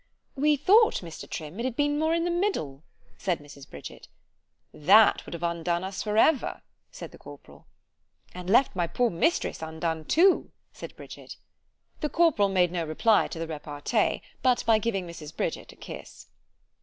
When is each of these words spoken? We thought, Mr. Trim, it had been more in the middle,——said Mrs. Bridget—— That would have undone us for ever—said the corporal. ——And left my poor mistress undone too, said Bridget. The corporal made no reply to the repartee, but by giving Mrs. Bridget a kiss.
We 0.35 0.55
thought, 0.55 1.01
Mr. 1.03 1.29
Trim, 1.29 1.59
it 1.59 1.63
had 1.63 1.75
been 1.75 1.99
more 1.99 2.15
in 2.15 2.25
the 2.25 2.31
middle,——said 2.31 3.37
Mrs. 3.37 3.69
Bridget—— 3.69 4.07
That 4.73 5.23
would 5.27 5.33
have 5.35 5.43
undone 5.43 5.83
us 5.83 6.01
for 6.01 6.17
ever—said 6.17 7.11
the 7.11 7.19
corporal. 7.19 7.67
——And 8.33 8.49
left 8.49 8.75
my 8.75 8.87
poor 8.87 9.11
mistress 9.11 9.61
undone 9.61 10.05
too, 10.05 10.51
said 10.73 10.95
Bridget. 10.95 11.35
The 11.99 12.09
corporal 12.09 12.49
made 12.49 12.71
no 12.71 12.83
reply 12.83 13.27
to 13.27 13.37
the 13.37 13.45
repartee, 13.45 14.23
but 14.41 14.63
by 14.65 14.79
giving 14.79 15.05
Mrs. 15.05 15.37
Bridget 15.37 15.71
a 15.71 15.75
kiss. 15.75 16.25